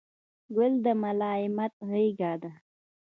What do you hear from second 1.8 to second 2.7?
غېږه ده.